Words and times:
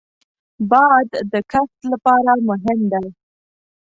باد 0.69 1.09
د 1.31 1.33
کښت 1.51 1.79
لپاره 1.91 2.31
مهم 2.49 2.79
دی 2.91 3.07